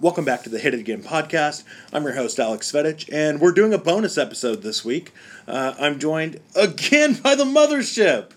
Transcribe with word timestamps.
Welcome 0.00 0.24
back 0.24 0.44
to 0.44 0.48
the 0.48 0.60
Hit 0.60 0.74
It 0.74 0.80
Again 0.80 1.02
podcast. 1.02 1.64
I'm 1.92 2.04
your 2.04 2.12
host, 2.12 2.38
Alex 2.38 2.70
Svetich, 2.70 3.12
and 3.12 3.40
we're 3.40 3.50
doing 3.50 3.74
a 3.74 3.78
bonus 3.78 4.16
episode 4.16 4.62
this 4.62 4.84
week. 4.84 5.10
Uh, 5.48 5.74
I'm 5.76 5.98
joined 5.98 6.38
again 6.54 7.14
by 7.14 7.34
the 7.34 7.42
mothership. 7.42 8.30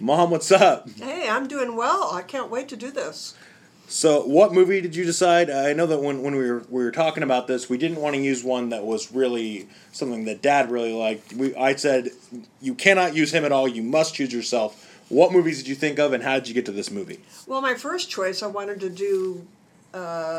Mom, 0.00 0.30
what's 0.30 0.52
up? 0.52 0.90
Hey, 0.90 1.26
I'm 1.26 1.48
doing 1.48 1.76
well. 1.76 2.10
I 2.12 2.20
can't 2.20 2.50
wait 2.50 2.68
to 2.68 2.76
do 2.76 2.90
this. 2.90 3.34
So, 3.86 4.20
what 4.20 4.52
movie 4.52 4.82
did 4.82 4.94
you 4.94 5.06
decide? 5.06 5.48
I 5.48 5.72
know 5.72 5.86
that 5.86 6.02
when, 6.02 6.22
when 6.22 6.36
we 6.36 6.50
were 6.50 6.62
we 6.68 6.84
were 6.84 6.92
talking 6.92 7.22
about 7.22 7.46
this, 7.46 7.70
we 7.70 7.78
didn't 7.78 8.02
want 8.02 8.14
to 8.14 8.20
use 8.20 8.44
one 8.44 8.68
that 8.68 8.84
was 8.84 9.10
really 9.10 9.66
something 9.92 10.26
that 10.26 10.42
Dad 10.42 10.70
really 10.70 10.92
liked. 10.92 11.32
We 11.32 11.56
I 11.56 11.74
said 11.76 12.10
you 12.60 12.74
cannot 12.74 13.16
use 13.16 13.32
him 13.32 13.46
at 13.46 13.52
all. 13.52 13.66
You 13.66 13.82
must 13.82 14.14
choose 14.14 14.30
yourself. 14.30 14.84
What 15.08 15.32
movies 15.32 15.56
did 15.56 15.68
you 15.68 15.74
think 15.74 15.98
of, 15.98 16.12
and 16.12 16.22
how 16.22 16.34
did 16.34 16.48
you 16.48 16.54
get 16.54 16.66
to 16.66 16.72
this 16.72 16.90
movie? 16.90 17.20
Well, 17.46 17.62
my 17.62 17.72
first 17.72 18.10
choice, 18.10 18.42
I 18.42 18.46
wanted 18.46 18.78
to 18.80 18.90
do 18.90 19.46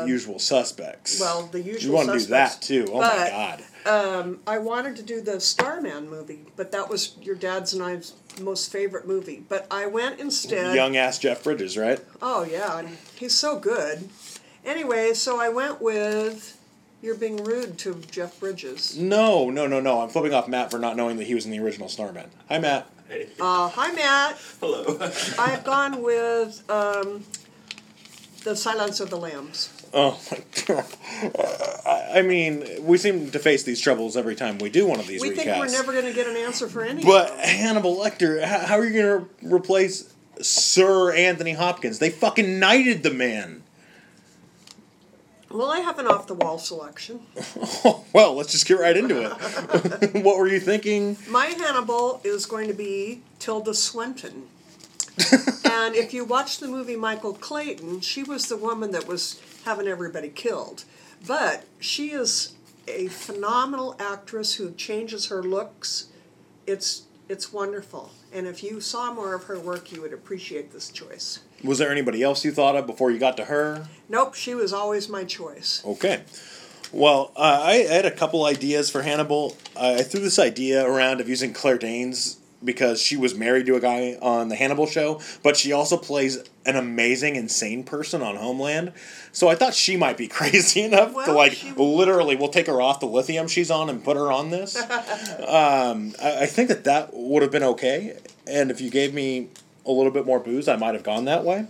Usual 0.06 0.38
Suspects. 0.38 1.20
Uh, 1.20 1.24
well 1.24 1.46
the 1.46 1.60
usual. 1.60 1.74
Suspects. 1.74 1.84
You 1.84 1.92
want 1.92 2.08
to 2.08 2.18
do 2.18 2.30
that 2.30 2.62
too? 2.62 2.86
Oh 2.92 3.00
my 3.00 3.28
God! 3.30 3.64
Um, 3.86 4.40
I 4.46 4.58
wanted 4.58 4.96
to 4.96 5.02
do 5.02 5.20
the 5.20 5.40
Starman 5.40 6.08
movie, 6.08 6.46
but 6.56 6.72
that 6.72 6.88
was 6.88 7.16
your 7.20 7.34
dad's 7.34 7.72
and 7.72 7.82
I's 7.82 8.14
most 8.40 8.70
favorite 8.70 9.06
movie. 9.06 9.42
But 9.48 9.66
I 9.70 9.86
went 9.86 10.20
instead. 10.20 10.74
Young 10.74 10.96
ass 10.96 11.18
Jeff 11.18 11.42
Bridges, 11.44 11.76
right? 11.76 12.00
Oh 12.22 12.44
yeah, 12.44 12.78
and 12.78 12.96
he's 13.16 13.34
so 13.34 13.58
good. 13.58 14.08
Anyway, 14.64 15.14
so 15.14 15.40
I 15.40 15.48
went 15.48 15.80
with. 15.80 16.56
You're 17.02 17.14
being 17.16 17.42
rude 17.42 17.78
to 17.78 17.94
Jeff 18.10 18.38
Bridges. 18.38 18.98
No, 18.98 19.48
no, 19.48 19.66
no, 19.66 19.80
no. 19.80 20.02
I'm 20.02 20.10
flipping 20.10 20.34
off 20.34 20.46
Matt 20.48 20.70
for 20.70 20.78
not 20.78 20.96
knowing 20.96 21.16
that 21.16 21.26
he 21.26 21.34
was 21.34 21.46
in 21.46 21.50
the 21.50 21.58
original 21.58 21.88
Starman. 21.88 22.30
Hi, 22.50 22.58
Matt. 22.58 22.90
Uh, 23.40 23.68
hi 23.68 23.90
Matt. 23.92 24.38
Hello. 24.60 24.98
I've 25.38 25.64
gone 25.64 26.02
with 26.02 26.62
um, 26.70 27.24
the 28.44 28.56
Silence 28.56 29.00
of 29.00 29.10
the 29.10 29.16
Lambs. 29.16 29.70
Oh 29.92 30.20
my 30.30 30.38
god. 30.66 30.84
Uh, 31.38 31.76
I 31.86 32.18
I 32.18 32.22
mean, 32.22 32.64
we 32.80 32.98
seem 32.98 33.30
to 33.30 33.38
face 33.38 33.62
these 33.62 33.80
troubles 33.80 34.16
every 34.16 34.34
time 34.34 34.58
we 34.58 34.68
do 34.70 34.86
one 34.86 34.98
of 35.00 35.06
these 35.06 35.20
We 35.20 35.30
recasts. 35.30 35.36
think 35.36 35.58
we're 35.58 35.68
never 35.70 35.92
going 35.92 36.04
to 36.06 36.12
get 36.12 36.26
an 36.26 36.36
answer 36.36 36.68
for 36.68 36.82
any. 36.82 37.02
But 37.04 37.30
of 37.30 37.36
them. 37.36 37.46
Hannibal 37.46 37.96
Lecter, 37.96 38.42
how, 38.42 38.58
how 38.60 38.78
are 38.78 38.84
you 38.84 39.02
going 39.02 39.26
to 39.26 39.54
replace 39.54 40.12
Sir 40.40 41.12
Anthony 41.12 41.52
Hopkins? 41.52 41.98
They 41.98 42.10
fucking 42.10 42.58
knighted 42.58 43.02
the 43.02 43.10
man. 43.10 43.62
well, 45.50 45.70
I 45.70 45.80
have 45.80 45.98
an 45.98 46.06
off 46.06 46.26
the 46.26 46.34
wall 46.34 46.58
selection. 46.58 47.20
well, 48.12 48.34
let's 48.34 48.52
just 48.52 48.66
get 48.66 48.78
right 48.78 48.96
into 48.96 49.22
it. 49.22 50.14
what 50.24 50.36
were 50.38 50.48
you 50.48 50.60
thinking? 50.60 51.16
My 51.28 51.46
Hannibal 51.46 52.20
is 52.24 52.46
going 52.46 52.68
to 52.68 52.74
be 52.74 53.22
Tilda 53.38 53.74
Swinton. 53.74 54.48
And 55.64 55.94
if 55.94 56.12
you 56.12 56.24
watch 56.24 56.58
the 56.58 56.68
movie 56.68 56.96
Michael 56.96 57.34
Clayton, 57.34 58.00
she 58.00 58.22
was 58.22 58.46
the 58.46 58.56
woman 58.56 58.92
that 58.92 59.06
was 59.06 59.40
having 59.64 59.86
everybody 59.86 60.28
killed. 60.28 60.84
But 61.26 61.64
she 61.78 62.10
is 62.10 62.54
a 62.88 63.08
phenomenal 63.08 63.96
actress 63.98 64.54
who 64.54 64.72
changes 64.72 65.26
her 65.26 65.42
looks. 65.42 66.08
It's 66.66 67.02
it's 67.28 67.52
wonderful. 67.52 68.10
And 68.32 68.46
if 68.46 68.62
you 68.62 68.80
saw 68.80 69.12
more 69.12 69.34
of 69.34 69.44
her 69.44 69.58
work, 69.58 69.92
you 69.92 70.02
would 70.02 70.12
appreciate 70.12 70.72
this 70.72 70.90
choice. 70.90 71.40
Was 71.62 71.78
there 71.78 71.90
anybody 71.90 72.22
else 72.22 72.44
you 72.44 72.50
thought 72.50 72.74
of 72.74 72.86
before 72.86 73.12
you 73.12 73.18
got 73.18 73.36
to 73.36 73.44
her? 73.44 73.86
Nope, 74.08 74.34
she 74.34 74.54
was 74.54 74.72
always 74.72 75.08
my 75.08 75.24
choice. 75.24 75.82
Okay. 75.84 76.22
Well, 76.92 77.30
uh, 77.36 77.62
I, 77.62 77.74
had 77.74 78.04
a 78.04 78.10
couple 78.10 78.44
ideas 78.44 78.90
for 78.90 79.02
Hannibal. 79.02 79.56
I 79.76 80.02
threw 80.02 80.20
this 80.20 80.40
idea 80.40 80.84
around 80.84 81.20
of 81.20 81.28
using 81.28 81.52
Claire 81.52 81.78
Danes 81.78 82.38
because 82.62 83.00
she 83.00 83.16
was 83.16 83.34
married 83.34 83.66
to 83.66 83.76
a 83.76 83.80
guy 83.80 84.18
on 84.20 84.48
the 84.48 84.56
Hannibal 84.56 84.86
show, 84.86 85.20
but 85.42 85.56
she 85.56 85.72
also 85.72 85.96
plays 85.96 86.44
an 86.66 86.76
amazing, 86.76 87.36
insane 87.36 87.84
person 87.84 88.22
on 88.22 88.36
Homeland. 88.36 88.92
So 89.32 89.48
I 89.48 89.54
thought 89.54 89.74
she 89.74 89.96
might 89.96 90.16
be 90.16 90.28
crazy 90.38 90.82
enough 90.82 91.12
to 91.24 91.32
like 91.32 91.52
she- 91.52 91.72
literally, 91.72 92.36
we'll 92.36 92.48
take 92.48 92.66
her 92.66 92.80
off 92.80 93.00
the 93.00 93.06
lithium 93.06 93.48
she's 93.48 93.70
on 93.70 93.88
and 93.88 94.04
put 94.04 94.16
her 94.16 94.30
on 94.30 94.50
this. 94.50 94.76
um, 95.46 96.14
I, 96.22 96.42
I 96.42 96.46
think 96.46 96.68
that 96.68 96.84
that 96.84 97.10
would 97.14 97.42
have 97.42 97.50
been 97.50 97.62
okay, 97.64 98.18
and 98.46 98.70
if 98.70 98.80
you 98.80 98.90
gave 98.90 99.14
me 99.14 99.48
a 99.86 99.90
little 99.90 100.12
bit 100.12 100.26
more 100.26 100.38
booze, 100.40 100.68
I 100.68 100.76
might 100.76 100.94
have 100.94 101.04
gone 101.04 101.24
that 101.26 101.44
way. 101.44 101.66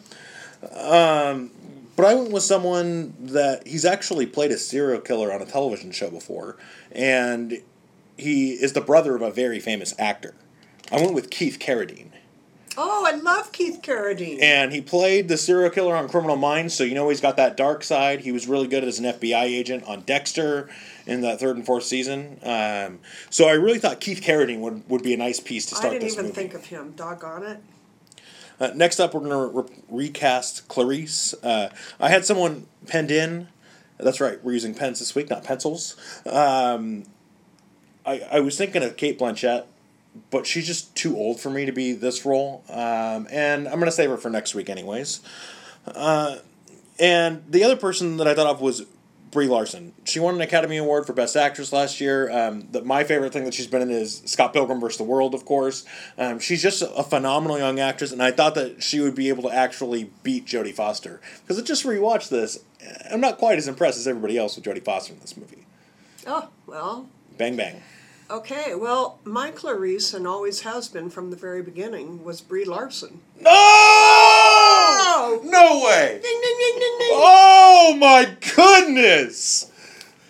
But 1.96 2.06
I 2.06 2.14
went 2.14 2.32
with 2.32 2.42
someone 2.42 3.14
that 3.20 3.66
he's 3.66 3.84
actually 3.84 4.24
played 4.26 4.50
a 4.52 4.56
serial 4.58 5.00
killer 5.00 5.32
on 5.32 5.42
a 5.42 5.46
television 5.46 5.92
show 5.92 6.10
before, 6.10 6.56
and 6.90 7.60
he 8.16 8.52
is 8.52 8.72
the 8.72 8.80
brother 8.80 9.14
of 9.14 9.22
a 9.22 9.30
very 9.30 9.60
famous 9.60 9.94
actor. 9.98 10.34
I 10.92 10.96
went 10.96 11.14
with 11.14 11.30
Keith 11.30 11.58
Carradine. 11.58 12.10
Oh, 12.76 13.04
I 13.06 13.16
love 13.16 13.52
Keith 13.52 13.80
Carradine. 13.82 14.40
And 14.40 14.72
he 14.72 14.80
played 14.80 15.28
the 15.28 15.36
serial 15.36 15.70
killer 15.70 15.94
on 15.96 16.08
Criminal 16.08 16.36
Minds, 16.36 16.72
so 16.74 16.84
you 16.84 16.94
know 16.94 17.08
he's 17.08 17.20
got 17.20 17.36
that 17.36 17.56
dark 17.56 17.82
side. 17.82 18.20
He 18.20 18.32
was 18.32 18.46
really 18.46 18.68
good 18.68 18.84
as 18.84 18.98
an 18.98 19.06
FBI 19.06 19.42
agent 19.42 19.84
on 19.84 20.02
Dexter 20.02 20.70
in 21.06 21.20
that 21.22 21.40
third 21.40 21.56
and 21.56 21.66
fourth 21.66 21.84
season. 21.84 22.38
Um, 22.42 23.00
so 23.28 23.48
I 23.48 23.52
really 23.52 23.78
thought 23.78 24.00
Keith 24.00 24.20
Carradine 24.20 24.60
would, 24.60 24.88
would 24.88 25.02
be 25.02 25.12
a 25.12 25.16
nice 25.16 25.40
piece 25.40 25.66
to 25.66 25.74
start 25.74 25.94
with. 25.94 26.02
I 26.02 26.06
didn't 26.06 26.12
even 26.12 26.24
movie. 26.26 26.34
think 26.34 26.54
of 26.54 26.66
him. 26.66 26.92
Doggone 26.92 27.42
it. 27.44 27.60
Uh, 28.60 28.70
next 28.74 29.00
up, 29.00 29.14
we're 29.14 29.20
going 29.20 29.52
to 29.52 29.60
re- 29.60 29.82
recast 29.88 30.68
Clarice. 30.68 31.34
Uh, 31.42 31.70
I 31.98 32.10
had 32.10 32.24
someone 32.24 32.66
penned 32.86 33.10
in. 33.10 33.48
That's 33.98 34.20
right, 34.20 34.42
we're 34.42 34.52
using 34.52 34.74
pens 34.74 34.98
this 34.98 35.14
week, 35.14 35.28
not 35.28 35.44
pencils. 35.44 35.96
Um, 36.26 37.04
I, 38.06 38.20
I 38.30 38.40
was 38.40 38.56
thinking 38.56 38.82
of 38.82 38.96
Cate 38.96 39.18
Blanchett, 39.18 39.64
but 40.30 40.46
she's 40.46 40.66
just 40.66 40.94
too 40.94 41.16
old 41.16 41.40
for 41.40 41.50
me 41.50 41.66
to 41.66 41.72
be 41.72 41.92
this 41.92 42.24
role. 42.24 42.64
Um, 42.68 43.26
and 43.30 43.66
I'm 43.68 43.74
going 43.74 43.86
to 43.86 43.92
save 43.92 44.10
her 44.10 44.16
for 44.16 44.30
next 44.30 44.54
week, 44.54 44.68
anyways. 44.68 45.20
Uh, 45.86 46.38
and 46.98 47.44
the 47.48 47.64
other 47.64 47.76
person 47.76 48.16
that 48.18 48.28
I 48.28 48.34
thought 48.34 48.46
of 48.46 48.60
was 48.60 48.84
Brie 49.30 49.46
Larson. 49.46 49.92
She 50.04 50.18
won 50.18 50.34
an 50.34 50.40
Academy 50.40 50.76
Award 50.76 51.06
for 51.06 51.12
Best 51.12 51.36
Actress 51.36 51.72
last 51.72 52.00
year. 52.00 52.30
Um, 52.30 52.68
the, 52.72 52.82
my 52.82 53.04
favorite 53.04 53.32
thing 53.32 53.44
that 53.44 53.54
she's 53.54 53.68
been 53.68 53.82
in 53.82 53.90
is 53.90 54.22
Scott 54.26 54.52
Pilgrim 54.52 54.80
vs. 54.80 54.98
the 54.98 55.04
World, 55.04 55.34
of 55.34 55.44
course. 55.44 55.84
Um, 56.18 56.40
she's 56.40 56.62
just 56.62 56.82
a 56.82 57.04
phenomenal 57.04 57.58
young 57.58 57.78
actress, 57.78 58.10
and 58.12 58.22
I 58.22 58.32
thought 58.32 58.56
that 58.56 58.82
she 58.82 59.00
would 59.00 59.14
be 59.14 59.28
able 59.28 59.44
to 59.44 59.54
actually 59.54 60.10
beat 60.22 60.46
Jodie 60.46 60.74
Foster. 60.74 61.20
Because 61.42 61.58
I 61.58 61.62
just 61.62 61.84
rewatched 61.84 62.28
this, 62.28 62.58
I'm 63.10 63.20
not 63.20 63.38
quite 63.38 63.58
as 63.58 63.68
impressed 63.68 63.98
as 63.98 64.08
everybody 64.08 64.36
else 64.36 64.56
with 64.56 64.64
Jodie 64.64 64.84
Foster 64.84 65.12
in 65.12 65.20
this 65.20 65.36
movie. 65.36 65.64
Oh, 66.26 66.48
well, 66.66 67.08
Bang 67.38 67.56
bang. 67.56 67.82
Okay. 68.30 68.74
Well, 68.74 69.18
my 69.24 69.50
Clarice, 69.50 70.14
and 70.14 70.26
always 70.26 70.60
has 70.60 70.88
been 70.88 71.10
from 71.10 71.30
the 71.30 71.36
very 71.36 71.62
beginning, 71.62 72.24
was 72.24 72.40
Brie 72.40 72.64
Larson. 72.64 73.20
No! 73.40 73.50
Oh! 73.52 75.40
No 75.44 75.84
way! 75.84 76.20
Ding, 76.22 76.40
ding, 76.42 76.56
ding, 76.58 76.78
ding, 76.78 76.98
ding. 76.98 77.08
Oh 77.12 77.96
my 77.98 78.36
goodness! 78.56 79.70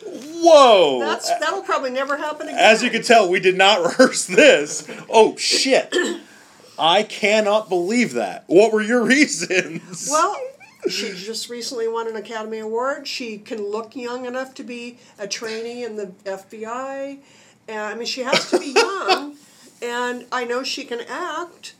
Whoa! 0.04 1.00
That's, 1.00 1.28
that'll 1.38 1.62
probably 1.62 1.90
never 1.90 2.16
happen 2.16 2.48
again. 2.48 2.58
As 2.58 2.82
you 2.82 2.90
can 2.90 3.02
tell, 3.02 3.28
we 3.28 3.40
did 3.40 3.56
not 3.56 3.82
rehearse 3.84 4.26
this. 4.26 4.88
Oh 5.08 5.36
shit! 5.36 5.94
I 6.78 7.02
cannot 7.02 7.68
believe 7.68 8.14
that. 8.14 8.44
What 8.46 8.72
were 8.72 8.82
your 8.82 9.04
reasons? 9.04 10.08
Well, 10.10 10.36
she 10.88 11.12
just 11.12 11.50
recently 11.50 11.88
won 11.88 12.08
an 12.08 12.16
Academy 12.16 12.58
Award. 12.58 13.06
She 13.06 13.38
can 13.38 13.62
look 13.62 13.94
young 13.94 14.24
enough 14.24 14.54
to 14.54 14.62
be 14.62 14.98
a 15.18 15.28
trainee 15.28 15.84
in 15.84 15.96
the 15.96 16.06
FBI. 16.24 17.18
And, 17.68 17.80
I 17.80 17.94
mean, 17.94 18.06
she 18.06 18.22
has 18.22 18.50
to 18.50 18.58
be 18.58 18.66
young, 18.76 19.36
and 19.82 20.26
I 20.32 20.44
know 20.44 20.62
she 20.62 20.84
can 20.84 21.00
act. 21.08 21.74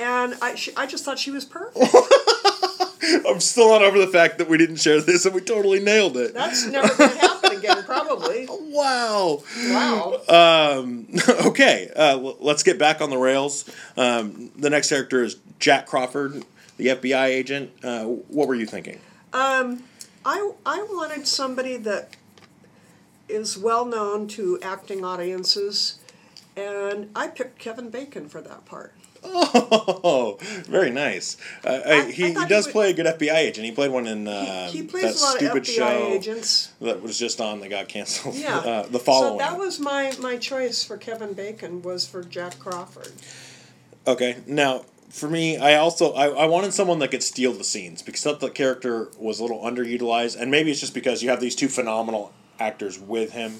And 0.00 0.34
I, 0.40 0.54
she, 0.54 0.74
I 0.76 0.86
just 0.86 1.04
thought 1.04 1.18
she 1.18 1.30
was 1.30 1.44
perfect. 1.44 1.78
I'm 3.26 3.40
still 3.40 3.70
not 3.70 3.82
over 3.82 3.98
the 3.98 4.06
fact 4.06 4.38
that 4.38 4.48
we 4.48 4.58
didn't 4.58 4.76
share 4.76 5.00
this 5.00 5.24
and 5.24 5.34
we 5.34 5.40
totally 5.40 5.80
nailed 5.80 6.16
it. 6.16 6.34
That's 6.34 6.66
never 6.66 6.94
going 6.94 7.10
to 7.10 7.18
happen 7.18 7.56
again, 7.56 7.82
probably. 7.84 8.48
Wow. 8.78 9.42
Wow. 9.70 10.20
Um, 10.28 11.08
okay, 11.46 11.90
uh, 11.96 12.16
let's 12.38 12.62
get 12.62 12.78
back 12.78 13.00
on 13.00 13.10
the 13.10 13.16
rails. 13.16 13.68
Um, 13.96 14.52
the 14.56 14.70
next 14.70 14.90
character 14.90 15.24
is 15.24 15.36
Jack 15.58 15.86
Crawford, 15.86 16.44
the 16.76 16.88
FBI 16.88 17.24
agent. 17.24 17.72
Uh, 17.82 18.04
what 18.04 18.46
were 18.46 18.54
you 18.54 18.66
thinking? 18.66 19.00
Um, 19.32 19.82
I, 20.24 20.52
I 20.64 20.82
wanted 20.82 21.26
somebody 21.26 21.76
that 21.78 22.14
is 23.28 23.58
well 23.58 23.84
known 23.84 24.26
to 24.28 24.58
acting 24.62 25.04
audiences, 25.04 25.98
and 26.56 27.10
I 27.14 27.28
picked 27.28 27.58
Kevin 27.58 27.90
Bacon 27.90 28.28
for 28.28 28.40
that 28.40 28.64
part. 28.64 28.94
Oh, 29.24 30.38
very 30.66 30.90
nice. 30.90 31.36
Uh, 31.64 31.68
uh, 31.68 31.82
I- 31.86 32.10
he, 32.10 32.24
I 32.24 32.28
he 32.28 32.34
thought 32.34 32.42
he 32.44 32.48
does 32.48 32.66
would- 32.66 32.72
play 32.72 32.90
a 32.90 32.92
good 32.92 33.06
FBI 33.06 33.34
agent. 33.34 33.64
He 33.66 33.72
played 33.72 33.90
one 33.90 34.06
in 34.06 34.28
uh, 34.28 34.68
he 34.70 34.82
that 34.82 34.92
lot 35.02 35.04
of 35.04 35.16
stupid 35.16 35.66
show 35.66 36.08
agents. 36.12 36.72
that 36.80 37.02
was 37.02 37.18
just 37.18 37.40
on 37.40 37.60
that 37.60 37.68
got 37.68 37.88
canceled. 37.88 38.34
Yeah. 38.36 38.58
Uh, 38.68 38.82
the 38.86 38.98
following. 38.98 39.38
So 39.38 39.44
that 39.44 39.58
was 39.58 39.78
my, 39.80 40.12
my 40.20 40.36
choice 40.36 40.84
for 40.84 40.96
Kevin 40.96 41.32
Bacon 41.32 41.80
was 41.82 42.06
for 42.06 42.22
Jack 42.22 42.58
Crawford. 42.58 43.12
Okay, 44.06 44.38
now 44.46 44.84
for 45.08 45.28
me, 45.28 45.56
I 45.56 45.76
also 45.76 46.12
I, 46.12 46.28
I 46.28 46.46
wanted 46.46 46.72
someone 46.74 46.98
that 47.00 47.10
could 47.10 47.22
steal 47.22 47.52
the 47.52 47.64
scenes 47.64 48.02
because 48.02 48.26
I 48.26 48.30
thought 48.30 48.40
the 48.40 48.50
character 48.50 49.08
was 49.18 49.38
a 49.38 49.42
little 49.42 49.60
underutilized, 49.62 50.38
and 50.38 50.50
maybe 50.50 50.70
it's 50.70 50.80
just 50.80 50.94
because 50.94 51.22
you 51.22 51.30
have 51.30 51.40
these 51.40 51.54
two 51.54 51.68
phenomenal 51.68 52.32
actors 52.58 52.98
with 52.98 53.32
him. 53.32 53.56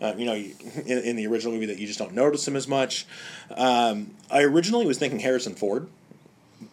Uh, 0.00 0.14
you 0.16 0.24
know, 0.24 0.32
you, 0.34 0.54
in, 0.86 0.98
in 0.98 1.16
the 1.16 1.26
original 1.26 1.52
movie, 1.52 1.66
that 1.66 1.78
you 1.78 1.86
just 1.86 1.98
don't 1.98 2.12
notice 2.14 2.46
him 2.48 2.56
as 2.56 2.66
much. 2.66 3.06
Um, 3.54 4.12
I 4.30 4.42
originally 4.42 4.86
was 4.86 4.98
thinking 4.98 5.20
Harrison 5.20 5.54
Ford, 5.54 5.88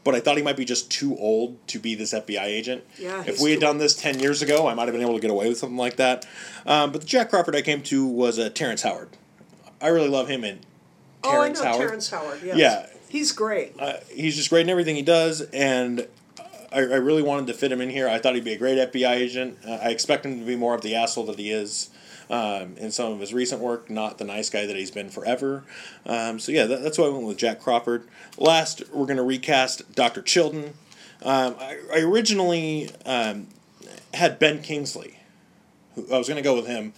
but 0.04 0.16
I 0.16 0.22
thought 0.22 0.38
he 0.38 0.44
might 0.44 0.56
be 0.56 0.64
just 0.66 0.90
too 0.90 1.18
old 1.18 1.58
to 1.68 1.80
be 1.80 1.94
this 1.96 2.14
FBI 2.14 2.44
agent. 2.44 2.84
Yeah, 2.98 3.24
If 3.28 3.42
we 3.42 3.52
had 3.52 3.60
done 3.60 3.80
this 3.80 3.96
10 3.96 4.20
years 4.20 4.42
ago, 4.42 4.68
I 4.68 4.74
might 4.74 4.86
have 4.86 4.94
been 4.94 5.02
able 5.02 5.16
to 5.16 5.20
get 5.20 5.30
away 5.32 5.50
with 5.50 5.58
something 5.58 5.78
like 5.78 5.98
that. 5.98 6.26
Um, 6.66 6.92
but 6.94 7.02
the 7.02 7.08
Jack 7.08 7.30
Crawford 7.30 7.56
I 7.56 7.62
came 7.62 7.82
to 7.84 8.06
was 8.06 8.40
uh, 8.40 8.50
Terrence 8.50 8.84
Howard. 8.84 9.10
I 9.82 9.88
really 9.90 10.10
love 10.10 10.28
him 10.30 10.44
in 10.44 10.60
oh, 11.24 11.30
I 11.30 11.34
Terrence 11.34 11.60
know 11.60 11.66
Howard. 11.66 11.88
Terrence 11.88 12.10
Howard. 12.10 12.40
Yes. 12.44 12.58
Yeah. 12.58 12.88
he's 13.10 13.32
great. 13.34 13.76
Uh, 13.78 13.98
he's 14.10 14.36
just 14.38 14.50
great 14.50 14.62
in 14.62 14.70
everything 14.70 14.96
he 14.96 15.02
does, 15.02 15.42
and 15.42 16.08
I, 16.72 16.80
I 16.80 16.98
really 16.98 17.22
wanted 17.22 17.48
to 17.48 17.54
fit 17.54 17.72
him 17.72 17.82
in 17.82 17.90
here. 17.90 18.08
I 18.08 18.20
thought 18.20 18.36
he'd 18.36 18.44
be 18.44 18.54
a 18.54 18.58
great 18.58 18.78
FBI 18.92 19.12
agent. 19.12 19.58
Uh, 19.66 19.80
I 19.82 19.90
expect 19.90 20.26
him 20.26 20.40
to 20.40 20.46
be 20.46 20.56
more 20.56 20.76
of 20.76 20.82
the 20.82 20.96
asshole 20.96 21.26
that 21.28 21.40
he 21.40 21.52
is 21.52 21.90
um, 22.30 22.76
in 22.78 22.92
some 22.92 23.14
of 23.14 23.20
his 23.20 23.34
recent 23.34 23.62
work, 23.62 23.90
not 23.90 24.18
the 24.18 24.26
nice 24.26 24.50
guy 24.50 24.66
that 24.66 24.76
he's 24.76 24.92
been 24.92 25.10
forever. 25.10 25.64
Um, 26.06 26.40
so 26.40 26.52
yeah, 26.52 26.66
that, 26.66 26.84
that's 26.84 26.98
why 26.98 27.06
I 27.06 27.10
went 27.10 27.26
with 27.26 27.38
Jack 27.38 27.62
Crawford. 27.62 28.08
Last, 28.38 28.84
we're 28.92 29.06
going 29.06 29.18
to 29.18 29.24
recast 29.24 29.96
Dr. 29.96 30.22
Chilton. 30.22 30.74
Um, 31.24 31.56
I, 31.60 31.80
I 31.94 32.00
originally 32.00 32.90
um, 33.06 33.48
had 34.14 34.40
Ben 34.40 34.62
Kingsley. 34.62 35.20
Who, 35.96 36.06
I 36.14 36.18
was 36.18 36.28
going 36.28 36.38
to 36.38 36.44
go 36.44 36.56
with 36.56 36.68
him. 36.68 36.94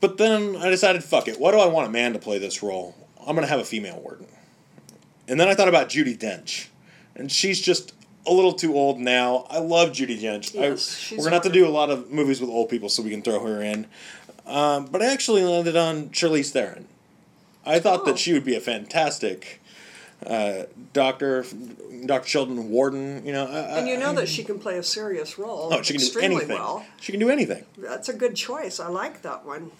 But 0.00 0.16
then 0.16 0.56
I 0.56 0.70
decided, 0.70 1.04
fuck 1.04 1.28
it. 1.28 1.38
Why 1.38 1.50
do 1.50 1.58
I 1.58 1.66
want 1.66 1.86
a 1.86 1.90
man 1.90 2.12
to 2.14 2.18
play 2.18 2.38
this 2.38 2.62
role? 2.62 2.94
I'm 3.20 3.36
going 3.36 3.46
to 3.46 3.50
have 3.50 3.60
a 3.60 3.64
female 3.64 4.00
warden. 4.00 4.28
And 5.28 5.38
then 5.38 5.48
I 5.48 5.54
thought 5.54 5.68
about 5.68 5.90
Judi 5.90 6.16
Dench. 6.16 6.68
And 7.14 7.30
she's 7.30 7.60
just 7.60 7.92
a 8.26 8.32
little 8.32 8.52
too 8.52 8.74
old 8.74 8.98
now. 8.98 9.46
I 9.50 9.58
love 9.58 9.90
Judi 9.90 10.20
Dench. 10.20 10.56
I- 10.56 10.68
Yes, 10.70 10.94
she's 10.96 11.18
we're 11.18 11.24
going 11.24 11.30
to 11.30 11.36
have 11.36 11.42
to 11.44 11.58
do 11.58 11.66
a 11.66 11.70
lot 11.70 11.90
of 11.90 12.10
movies 12.10 12.40
with 12.40 12.50
old 12.50 12.68
people 12.68 12.88
so 12.88 13.02
we 13.02 13.10
can 13.10 13.22
throw 13.22 13.40
her 13.44 13.62
in. 13.62 13.86
Um, 14.46 14.86
but 14.86 15.00
I 15.02 15.06
actually 15.12 15.42
landed 15.44 15.76
on 15.76 16.10
Charlize 16.10 16.50
Theron. 16.50 16.86
I 17.64 17.78
thought 17.78 18.00
Oh. 18.02 18.04
that 18.06 18.18
she 18.18 18.32
would 18.32 18.44
be 18.44 18.56
a 18.56 18.60
fantastic 18.60 19.60
uh, 20.26 20.64
doctor, 20.92 21.46
Dr. 22.04 22.26
Chilton 22.26 22.68
Warden. 22.70 23.24
You 23.24 23.32
know, 23.32 23.46
I, 23.46 23.78
and 23.78 23.88
you 23.88 23.96
know 23.96 24.10
I- 24.10 24.14
that 24.16 24.28
she 24.28 24.44
can 24.44 24.58
play 24.58 24.76
a 24.76 24.82
serious 24.82 25.38
role 25.38 25.70
Oh, 25.72 25.80
she 25.82 25.94
can 25.96 26.06
do 26.06 26.20
anything. 26.20 26.48
well. 26.48 26.84
She 27.00 27.12
can 27.12 27.20
do 27.20 27.30
anything. 27.30 27.64
That's 27.78 28.08
a 28.10 28.12
good 28.12 28.36
choice. 28.36 28.80
I 28.80 28.88
like 28.88 29.22
that 29.22 29.46
one. 29.46 29.70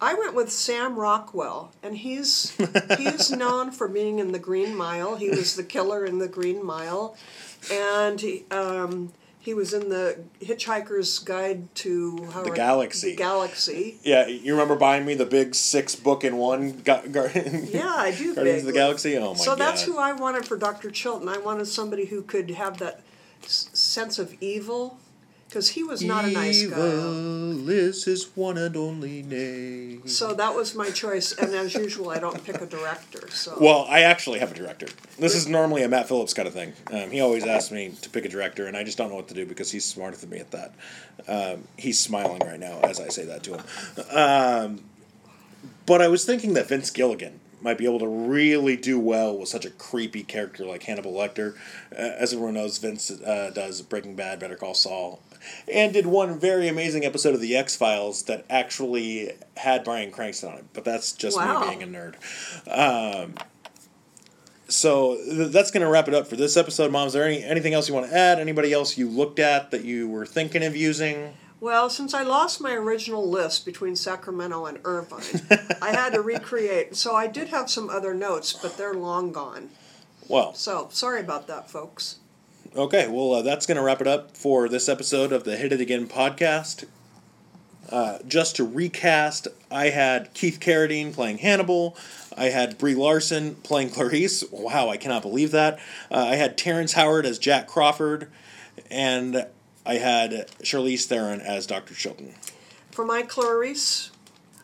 I 0.00 0.14
went 0.14 0.34
with 0.34 0.50
Sam 0.52 0.96
Rockwell, 0.96 1.72
and 1.82 1.96
he's 1.96 2.56
he's 2.96 3.30
known 3.42 3.70
for 3.72 3.88
being 3.88 4.18
in 4.18 4.32
the 4.32 4.38
Green 4.38 4.76
Mile. 4.76 5.16
He 5.16 5.28
was 5.30 5.56
the 5.56 5.64
killer 5.64 6.04
in 6.06 6.18
the 6.18 6.28
Green 6.28 6.64
Mile, 6.64 7.16
and 7.72 8.20
he 8.20 8.44
um, 8.52 9.12
he 9.40 9.54
was 9.54 9.72
in 9.74 9.88
the 9.88 10.18
Hitchhiker's 10.40 11.18
Guide 11.18 11.74
to 11.76 12.28
how 12.32 12.44
The 12.44 12.50
Galaxy. 12.50 13.10
The 13.10 13.16
Galaxy. 13.16 13.98
Yeah, 14.04 14.26
you 14.28 14.52
remember 14.52 14.76
buying 14.76 15.04
me 15.04 15.14
the 15.14 15.26
big 15.26 15.54
six 15.54 15.96
book 15.96 16.22
in 16.22 16.36
one 16.36 16.72
ga- 16.84 17.06
gar- 17.10 17.30
Yeah, 17.34 17.92
I 17.96 18.14
do. 18.16 18.34
Guardians 18.36 18.60
of 18.60 18.66
the. 18.66 18.72
Galaxy? 18.72 19.16
Oh 19.16 19.30
my 19.30 19.34
so 19.34 19.44
god. 19.44 19.50
So 19.50 19.54
that's 19.56 19.82
who 19.82 19.98
I 19.98 20.12
wanted 20.12 20.44
for 20.46 20.56
Dr. 20.56 20.90
Chilton. 20.92 21.28
I 21.28 21.38
wanted 21.38 21.66
somebody 21.66 22.04
who 22.06 22.22
could 22.22 22.50
have 22.50 22.78
that 22.78 23.00
s- 23.42 23.68
sense 23.72 24.18
of 24.20 24.34
evil, 24.40 24.98
because 25.48 25.70
he 25.70 25.82
was 25.82 26.02
not 26.02 26.26
a 26.26 26.30
nice 26.30 26.62
guy. 26.62 26.66
Evil 26.68 27.70
is 27.70 28.04
his 28.04 28.36
one 28.36 28.58
and 28.58 28.76
only 28.76 29.22
name. 29.22 30.06
So 30.06 30.34
that 30.34 30.54
was 30.54 30.74
my 30.74 30.90
choice, 30.90 31.32
and 31.32 31.54
as 31.54 31.74
usual, 31.74 32.10
I 32.10 32.18
don't 32.18 32.44
pick 32.44 32.60
a 32.60 32.66
director. 32.66 33.30
So 33.30 33.56
Well, 33.58 33.86
I 33.88 34.00
actually 34.00 34.40
have 34.40 34.52
a 34.52 34.54
director. 34.54 34.86
This 35.18 35.34
is 35.34 35.48
normally 35.48 35.82
a 35.82 35.88
Matt 35.88 36.06
Phillips 36.06 36.34
kind 36.34 36.46
of 36.46 36.54
thing. 36.54 36.74
Um, 36.92 37.10
he 37.10 37.20
always 37.20 37.44
asks 37.44 37.70
me 37.70 37.94
to 38.02 38.10
pick 38.10 38.24
a 38.26 38.28
director, 38.28 38.66
and 38.66 38.76
I 38.76 38.84
just 38.84 38.98
don't 38.98 39.08
know 39.08 39.16
what 39.16 39.28
to 39.28 39.34
do 39.34 39.46
because 39.46 39.70
he's 39.70 39.84
smarter 39.84 40.16
than 40.16 40.30
me 40.30 40.38
at 40.38 40.50
that. 40.50 40.74
Um, 41.26 41.64
he's 41.76 41.98
smiling 41.98 42.40
right 42.40 42.60
now 42.60 42.80
as 42.82 43.00
I 43.00 43.08
say 43.08 43.24
that 43.24 43.42
to 43.44 43.54
him. 43.54 44.16
Um, 44.16 44.80
but 45.86 46.02
I 46.02 46.08
was 46.08 46.24
thinking 46.24 46.54
that 46.54 46.68
Vince 46.68 46.90
Gilligan 46.90 47.40
might 47.60 47.78
be 47.78 47.84
able 47.84 47.98
to 47.98 48.06
really 48.06 48.76
do 48.76 48.98
well 49.00 49.36
with 49.36 49.48
such 49.48 49.64
a 49.64 49.70
creepy 49.70 50.22
character 50.22 50.64
like 50.64 50.82
Hannibal 50.84 51.12
Lecter. 51.12 51.56
Uh, 51.92 51.96
as 51.96 52.32
everyone 52.32 52.54
knows, 52.54 52.78
Vince 52.78 53.10
uh, 53.10 53.50
does 53.54 53.82
Breaking 53.82 54.14
Bad, 54.14 54.38
Better 54.38 54.54
Call 54.56 54.74
Saul, 54.74 55.20
and 55.72 55.92
did 55.92 56.06
one 56.06 56.38
very 56.38 56.68
amazing 56.68 57.04
episode 57.04 57.34
of 57.34 57.40
The 57.40 57.56
X 57.56 57.76
Files 57.76 58.22
that 58.24 58.44
actually 58.50 59.32
had 59.56 59.84
Bryan 59.84 60.10
Cranston 60.10 60.50
on 60.52 60.58
it. 60.58 60.64
But 60.72 60.84
that's 60.84 61.12
just 61.12 61.36
Wow. 61.36 61.60
me 61.60 61.68
being 61.76 61.82
a 61.82 61.86
nerd. 61.86 62.14
Um, 62.68 63.34
so 64.68 65.16
th- 65.16 65.50
that's 65.50 65.70
going 65.70 65.82
to 65.82 65.88
wrap 65.90 66.08
it 66.08 66.14
up 66.14 66.26
for 66.26 66.36
this 66.36 66.56
episode, 66.56 66.92
Mom. 66.92 67.06
Is 67.06 67.12
there 67.14 67.24
any 67.24 67.42
anything 67.42 67.74
else 67.74 67.88
you 67.88 67.94
want 67.94 68.08
to 68.10 68.16
add? 68.16 68.38
Anybody 68.38 68.72
else 68.72 68.98
you 68.98 69.08
looked 69.08 69.38
at 69.38 69.70
that 69.70 69.84
you 69.84 70.08
were 70.08 70.26
thinking 70.26 70.62
of 70.64 70.76
using? 70.76 71.34
Well, 71.60 71.90
since 71.90 72.14
I 72.14 72.22
lost 72.22 72.60
my 72.60 72.72
original 72.74 73.28
list 73.28 73.64
between 73.66 73.96
Sacramento 73.96 74.66
and 74.66 74.78
Irvine, 74.84 75.22
I 75.82 75.90
had 75.90 76.12
to 76.12 76.20
recreate. 76.20 76.94
So 76.94 77.16
I 77.16 77.26
did 77.26 77.48
have 77.48 77.68
some 77.68 77.90
other 77.90 78.14
notes, 78.14 78.52
but 78.52 78.76
they're 78.76 78.94
long 78.94 79.32
gone. 79.32 79.70
Well, 80.28 80.54
So 80.54 80.88
sorry 80.92 81.20
about 81.20 81.48
that, 81.48 81.68
folks. 81.70 82.18
Okay, 82.78 83.08
well, 83.08 83.32
uh, 83.32 83.42
that's 83.42 83.66
going 83.66 83.74
to 83.74 83.82
wrap 83.82 84.00
it 84.00 84.06
up 84.06 84.36
for 84.36 84.68
this 84.68 84.88
episode 84.88 85.32
of 85.32 85.42
the 85.42 85.56
Hit 85.56 85.72
It 85.72 85.80
Again 85.80 86.06
podcast. 86.06 86.84
Uh, 87.90 88.18
just 88.24 88.54
to 88.54 88.64
recast, 88.64 89.48
I 89.68 89.88
had 89.88 90.32
Keith 90.32 90.60
Carradine 90.60 91.12
playing 91.12 91.38
Hannibal. 91.38 91.96
I 92.36 92.50
had 92.50 92.78
Brie 92.78 92.94
Larson 92.94 93.56
playing 93.56 93.90
Clarice. 93.90 94.44
Wow, 94.52 94.90
I 94.90 94.96
cannot 94.96 95.22
believe 95.22 95.50
that. 95.50 95.80
Uh, 96.08 96.26
I 96.30 96.36
had 96.36 96.56
Terrence 96.56 96.92
Howard 96.92 97.26
as 97.26 97.40
Jack 97.40 97.66
Crawford. 97.66 98.30
And 98.88 99.44
I 99.84 99.94
had 99.94 100.48
Charlize 100.62 101.06
Theron 101.06 101.40
as 101.40 101.66
Dr. 101.66 101.94
Chilton. 101.94 102.34
For 102.92 103.04
my 103.04 103.22
Clarice, 103.22 104.12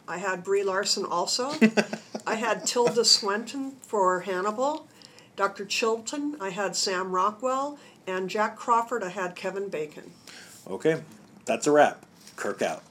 I 0.06 0.18
had 0.18 0.44
Brie 0.44 0.62
Larson 0.62 1.04
also. 1.04 1.52
I 2.28 2.36
had 2.36 2.64
Tilda 2.64 3.04
Swinton 3.04 3.72
for 3.80 4.20
Hannibal. 4.20 4.86
Dr. 5.36 5.64
Chilton, 5.64 6.36
I 6.40 6.50
had 6.50 6.76
Sam 6.76 7.10
Rockwell. 7.10 7.76
And 8.06 8.28
Jack 8.28 8.56
Crawford, 8.56 9.02
I 9.02 9.08
had 9.08 9.34
Kevin 9.34 9.68
Bacon. 9.68 10.10
Okay, 10.68 11.02
that's 11.46 11.66
a 11.66 11.72
wrap. 11.72 12.04
Kirk 12.36 12.62
out. 12.62 12.82